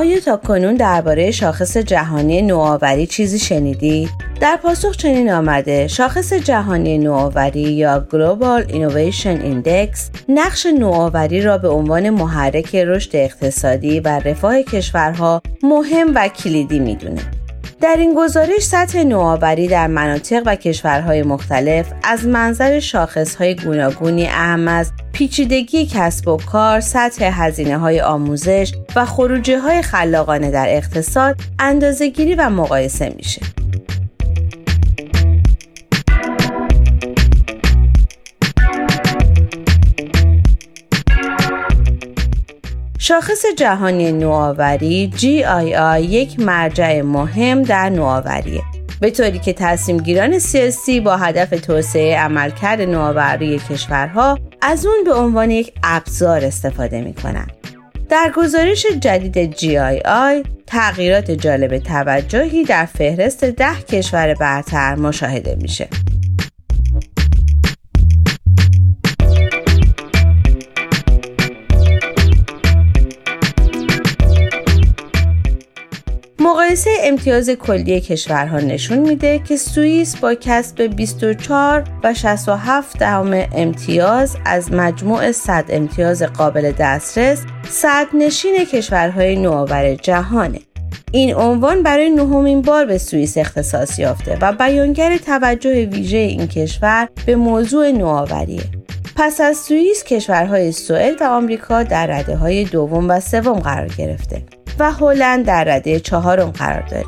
آیا 0.00 0.20
تا 0.20 0.36
کنون 0.36 0.74
درباره 0.74 1.30
شاخص 1.30 1.76
جهانی 1.76 2.42
نوآوری 2.42 3.06
چیزی 3.06 3.38
شنیدی؟ 3.38 4.08
در 4.40 4.56
پاسخ 4.56 4.96
چنین 4.96 5.30
آمده 5.30 5.88
شاخص 5.88 6.32
جهانی 6.32 6.98
نوآوری 6.98 7.60
یا 7.60 8.06
Global 8.10 8.70
Innovation 8.70 9.42
Index 9.42 9.98
نقش 10.28 10.66
نوآوری 10.66 11.42
را 11.42 11.58
به 11.58 11.68
عنوان 11.68 12.10
محرک 12.10 12.74
رشد 12.74 13.16
اقتصادی 13.16 14.00
و 14.00 14.08
رفاه 14.08 14.62
کشورها 14.62 15.42
مهم 15.62 16.12
و 16.14 16.28
کلیدی 16.28 16.78
می‌دونه. 16.78 17.20
در 17.80 17.96
این 17.98 18.14
گزارش 18.14 18.62
سطح 18.62 19.02
نوآوری 19.02 19.68
در 19.68 19.86
مناطق 19.86 20.42
و 20.46 20.56
کشورهای 20.56 21.22
مختلف 21.22 21.86
از 22.02 22.26
منظر 22.26 22.80
شاخصهای 22.80 23.54
گوناگونی 23.54 24.26
اهم 24.26 24.68
از 24.68 24.92
پیچیدگی 25.20 25.86
کسب 25.86 26.28
و 26.28 26.36
کار، 26.36 26.80
سطح 26.80 27.30
هزینه 27.32 27.78
های 27.78 28.00
آموزش 28.00 28.74
و 28.96 29.04
خروجه 29.04 29.60
های 29.60 29.82
خلاقانه 29.82 30.50
در 30.50 30.66
اقتصاد 30.68 31.36
اندازهگیری 31.58 32.34
و 32.34 32.50
مقایسه 32.50 33.14
میشه. 33.16 33.42
شاخص 42.98 43.44
جهانی 43.56 44.12
نوآوری 44.12 45.12
GII 45.16 46.00
یک 46.00 46.40
مرجع 46.40 47.02
مهم 47.02 47.62
در 47.62 47.90
نوآوریه 47.90 48.62
به 49.00 49.10
طوری 49.10 49.38
که 49.38 49.52
تصمیم 49.52 49.98
گیران 49.98 50.38
سیاسی 50.38 51.00
با 51.00 51.16
هدف 51.16 51.50
توسعه 51.50 52.18
عملکرد 52.18 52.80
نوآوری 52.80 53.58
کشورها 53.58 54.38
از 54.62 54.86
اون 54.86 55.04
به 55.04 55.14
عنوان 55.14 55.50
یک 55.50 55.72
ابزار 55.82 56.44
استفاده 56.44 57.00
می 57.00 57.14
کنند. 57.14 57.52
در 58.08 58.32
گزارش 58.36 58.86
جدید 58.86 59.56
GII 59.56 60.46
تغییرات 60.66 61.30
جالب 61.30 61.78
توجهی 61.78 62.64
در 62.64 62.86
فهرست 62.86 63.44
ده 63.44 63.82
کشور 63.88 64.34
برتر 64.34 64.94
مشاهده 64.94 65.56
میشه. 65.60 65.88
مقایسه 76.70 76.90
امتیاز 77.02 77.50
کلی 77.50 78.00
کشورها 78.00 78.58
نشون 78.58 78.98
میده 78.98 79.38
که 79.38 79.56
سوئیس 79.56 80.16
با 80.16 80.34
کسب 80.34 80.82
24 80.82 81.84
و 82.04 82.14
67 82.14 82.98
دهم 82.98 83.44
امتیاز 83.54 84.36
از 84.44 84.72
مجموع 84.72 85.32
100 85.32 85.64
امتیاز 85.68 86.22
قابل 86.22 86.72
دسترس 86.72 87.42
صد 87.68 88.06
نشین 88.14 88.64
کشورهای 88.64 89.36
نوآور 89.36 89.94
جهانه. 89.94 90.60
این 91.12 91.34
عنوان 91.34 91.82
برای 91.82 92.10
نهمین 92.10 92.62
بار 92.62 92.84
به 92.84 92.98
سوئیس 92.98 93.38
اختصاص 93.38 93.98
یافته 93.98 94.38
و 94.40 94.52
بیانگر 94.52 95.16
توجه 95.16 95.84
ویژه 95.84 96.16
این 96.16 96.46
کشور 96.46 97.08
به 97.26 97.36
موضوع 97.36 97.90
نوآوریه. 97.90 98.64
پس 99.16 99.40
از 99.40 99.56
سوئیس 99.56 100.04
کشورهای 100.04 100.72
سوئد 100.72 101.22
و 101.22 101.24
آمریکا 101.24 101.82
در 101.82 102.06
رده 102.06 102.36
های 102.36 102.64
دوم 102.64 103.10
و 103.10 103.20
سوم 103.20 103.58
قرار 103.58 103.88
گرفته. 103.98 104.59
و 104.80 104.92
هلند 104.92 105.46
در 105.46 105.64
رده 105.64 106.00
چهارم 106.00 106.50
قرار 106.50 106.82
داره. 106.90 107.04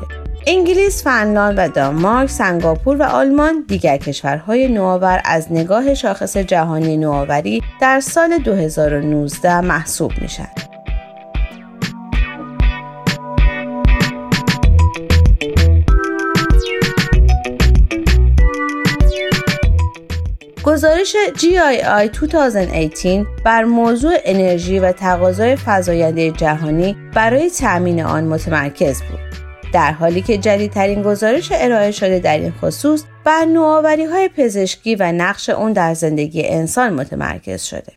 انگلیس، 0.47 1.03
فنلاند 1.03 1.55
و 1.57 1.67
دانمارک، 1.67 2.29
سنگاپور 2.29 2.97
و 2.97 3.03
آلمان 3.03 3.63
دیگر 3.67 3.97
کشورهای 3.97 4.67
نوآور 4.67 5.21
از 5.25 5.51
نگاه 5.51 5.93
شاخص 5.93 6.37
جهانی 6.37 6.97
نوآوری 6.97 7.61
در 7.81 7.99
سال 7.99 8.37
2019 8.37 9.61
محسوب 9.61 10.11
میشن. 10.21 10.72
گزارش 20.73 21.15
GII 21.37 22.19
2018 22.19 23.25
بر 23.45 23.63
موضوع 23.63 24.13
انرژی 24.25 24.79
و 24.79 24.91
تقاضای 24.91 25.57
فزاینده 25.65 26.31
جهانی 26.31 26.97
برای 27.15 27.49
تأمین 27.49 28.03
آن 28.03 28.23
متمرکز 28.23 29.01
بود. 29.01 29.19
در 29.73 29.91
حالی 29.91 30.21
که 30.21 30.37
جدیدترین 30.37 31.03
گزارش 31.03 31.51
ارائه 31.55 31.91
شده 31.91 32.19
در 32.19 32.37
این 32.37 32.53
خصوص 32.61 33.03
بر 33.25 33.45
نوآوری 33.45 34.05
های 34.05 34.29
پزشکی 34.37 34.95
و 34.95 35.11
نقش 35.11 35.49
اون 35.49 35.73
در 35.73 35.93
زندگی 35.93 36.47
انسان 36.47 36.93
متمرکز 36.93 37.63
شده. 37.63 37.93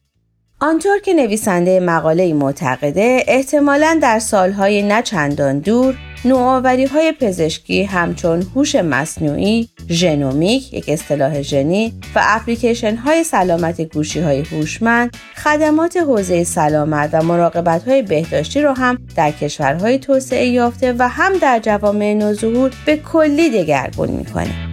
آنطور 0.60 0.98
که 0.98 1.14
نویسنده 1.14 1.80
مقاله 1.80 2.34
معتقده 2.34 3.24
احتمالا 3.28 3.98
در 4.02 4.18
سالهای 4.18 4.82
نچندان 4.82 5.58
دور 5.58 5.94
نوآوری 6.26 6.84
های 6.84 7.12
پزشکی 7.12 7.82
همچون 7.82 8.46
هوش 8.54 8.74
مصنوعی، 8.74 9.68
ژنومیک 9.90 10.74
یک 10.74 10.88
اصطلاح 10.88 11.42
ژنی 11.42 11.92
و 12.14 12.20
اپلیکیشن 12.22 12.96
های 12.96 13.24
سلامت 13.24 13.80
گوشی 13.80 14.20
های 14.20 14.40
هوشمند، 14.40 15.16
خدمات 15.36 15.96
حوزه 15.96 16.44
سلامت 16.44 17.10
و 17.12 17.22
مراقبت 17.22 17.88
های 17.88 18.02
بهداشتی 18.02 18.60
را 18.60 18.74
هم 18.74 18.98
در 19.16 19.30
کشورهای 19.30 19.98
توسعه 19.98 20.46
یافته 20.46 20.94
و 20.98 21.08
هم 21.08 21.38
در 21.38 21.58
جوامع 21.58 22.14
نوظهور 22.14 22.70
به 22.86 22.96
کلی 22.96 23.50
دگرگون 23.50 24.10
می‌کنه. 24.10 24.65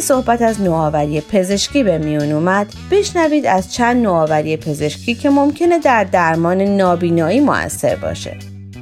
که 0.00 0.06
صحبت 0.06 0.42
از 0.42 0.60
نوآوری 0.60 1.20
پزشکی 1.20 1.82
به 1.82 1.98
میون 1.98 2.32
اومد 2.32 2.66
بشنوید 2.90 3.46
از 3.46 3.72
چند 3.74 4.02
نوآوری 4.02 4.56
پزشکی 4.56 5.14
که 5.14 5.30
ممکنه 5.30 5.78
در 5.78 6.04
درمان 6.04 6.60
نابینایی 6.60 7.40
موثر 7.40 7.96
باشه. 7.96 8.36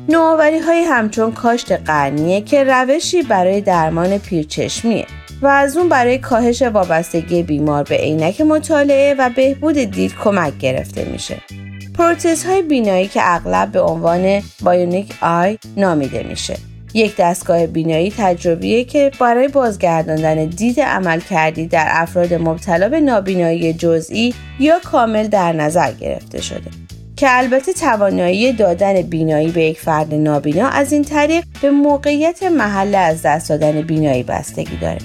نوآوری 0.08 0.58
های 0.58 0.80
همچون 0.80 1.32
کاشت 1.32 1.72
قرنیه 1.72 2.40
که 2.40 2.64
روشی 2.64 3.22
برای 3.22 3.60
درمان 3.60 4.18
پیرچشمیه 4.18 5.06
و 5.42 5.46
از 5.46 5.76
اون 5.76 5.88
برای 5.88 6.18
کاهش 6.18 6.62
وابستگی 6.62 7.42
بیمار 7.42 7.82
به 7.82 7.96
عینک 7.96 8.40
مطالعه 8.40 9.14
و 9.18 9.30
بهبود 9.36 9.76
دید 9.76 10.14
کمک 10.24 10.58
گرفته 10.58 11.04
میشه. 11.04 11.36
های 12.46 12.62
بینایی 12.62 13.08
که 13.08 13.20
اغلب 13.24 13.72
به 13.72 13.80
عنوان 13.80 14.42
بایونیک 14.60 15.14
آی 15.22 15.58
نامیده 15.76 16.22
میشه. 16.22 16.67
یک 16.94 17.16
دستگاه 17.16 17.66
بینایی 17.66 18.14
تجربیه 18.18 18.84
که 18.84 19.10
برای 19.20 19.48
بازگرداندن 19.48 20.44
دید 20.44 20.80
عمل 20.80 21.20
کردی 21.20 21.66
در 21.66 21.86
افراد 21.90 22.34
مبتلا 22.34 22.88
به 22.88 23.00
نابینایی 23.00 23.72
جزئی 23.72 24.34
یا 24.60 24.78
کامل 24.84 25.26
در 25.26 25.52
نظر 25.52 25.92
گرفته 25.92 26.40
شده. 26.40 26.70
که 27.16 27.26
البته 27.30 27.72
توانایی 27.72 28.52
دادن 28.52 29.02
بینایی 29.02 29.50
به 29.50 29.62
یک 29.62 29.80
فرد 29.80 30.14
نابینا 30.14 30.68
از 30.68 30.92
این 30.92 31.04
طریق 31.04 31.44
به 31.62 31.70
موقعیت 31.70 32.42
محل 32.42 32.94
از 32.94 33.22
دست 33.22 33.48
دادن 33.48 33.82
بینایی 33.82 34.22
بستگی 34.22 34.76
داره. 34.76 34.98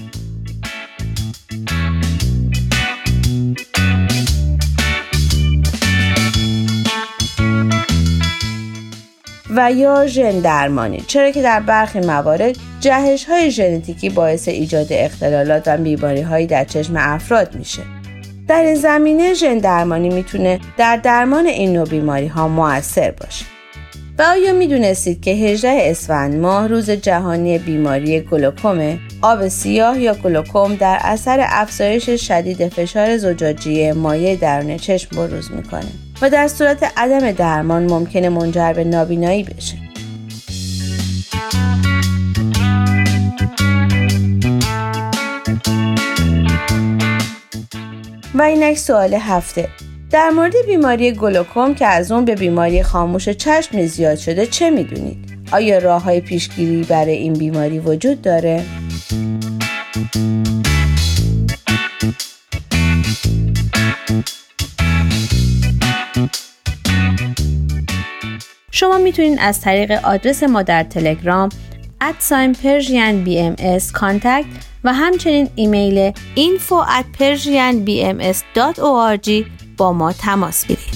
و 9.56 9.72
یا 9.72 10.06
ژن 10.06 10.40
درمانی 10.40 11.00
چرا 11.06 11.30
که 11.30 11.42
در 11.42 11.60
برخی 11.60 12.00
موارد 12.00 12.56
جهش 12.80 13.24
های 13.24 13.50
ژنتیکی 13.50 14.10
باعث 14.10 14.48
ایجاد 14.48 14.86
اختلالات 14.90 15.62
و 15.66 15.76
بیماری 15.76 16.20
هایی 16.20 16.46
در 16.46 16.64
چشم 16.64 16.94
افراد 16.96 17.54
میشه 17.54 17.82
در 18.48 18.62
این 18.62 18.74
زمینه 18.74 19.34
ژن 19.34 19.58
درمانی 19.58 20.08
می‌تونه 20.08 20.60
در 20.76 20.96
درمان 20.96 21.46
این 21.46 21.72
نوع 21.72 21.88
بیماری 21.88 22.26
ها 22.26 22.48
موثر 22.48 23.10
باشه. 23.10 23.44
و 24.18 24.22
آیا 24.22 24.52
می‌دونستید 24.52 25.20
که 25.20 25.30
18 25.30 25.78
اسفند 25.80 26.34
ماه 26.34 26.66
روز 26.66 26.90
جهانی 26.90 27.58
بیماری 27.58 28.20
گلوکومه؟ 28.20 28.98
آب 29.22 29.48
سیاه 29.48 30.00
یا 30.00 30.14
گلوکوم 30.14 30.74
در 30.74 30.98
اثر 31.00 31.46
افزایش 31.48 32.10
شدید 32.10 32.68
فشار 32.68 33.16
زجاجی 33.16 33.92
مایع 33.92 34.36
درون 34.36 34.76
چشم 34.76 35.16
بروز 35.16 35.50
می‌کنه 35.52 36.03
و 36.22 36.30
در 36.30 36.48
صورت 36.48 36.92
عدم 36.96 37.32
درمان 37.32 37.90
ممکنه 37.90 38.28
منجر 38.28 38.72
به 38.72 38.84
نابینایی 38.84 39.42
بشه. 39.42 39.76
و 48.34 48.42
اینک 48.42 48.78
سوال 48.78 49.14
هفته 49.14 49.68
در 50.10 50.30
مورد 50.30 50.54
بیماری 50.66 51.12
گلوکوم 51.12 51.74
که 51.74 51.86
از 51.86 52.12
اون 52.12 52.24
به 52.24 52.34
بیماری 52.34 52.82
خاموش 52.82 53.28
چشم 53.28 53.86
زیاد 53.86 54.16
شده 54.16 54.46
چه 54.46 54.70
می‌دونید؟ 54.70 55.18
آیا 55.52 55.78
راه 55.78 56.02
های 56.02 56.20
پیشگیری 56.20 56.82
برای 56.82 57.14
این 57.14 57.32
بیماری 57.32 57.78
وجود 57.78 58.22
داره؟ 58.22 58.64
شما 68.74 68.98
می‌تونید 68.98 69.38
از 69.40 69.60
طریق 69.60 69.90
آدرس 69.90 70.42
ما 70.42 70.62
در 70.62 70.82
تلگرام 70.82 71.48
ادساین 72.00 72.52
پرژین 72.52 73.24
بی 73.24 73.40
ام 73.40 73.56
و 74.84 74.92
همچنین 74.94 75.48
ایمیل 75.54 76.12
info 76.36 76.88
at 76.88 77.22
با 79.76 79.92
ما 79.92 80.12
تماس 80.12 80.64
بگیرید. 80.64 80.93